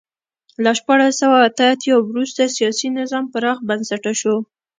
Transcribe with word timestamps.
له 0.63 0.71
شپاړس 0.79 1.13
سوه 1.21 1.37
اته 1.47 1.63
اتیا 1.73 1.95
وروسته 2.01 2.53
سیاسي 2.57 2.87
نظام 2.99 3.25
پراخ 3.33 3.57
بنسټه 3.67 4.11
شو. 4.21 4.35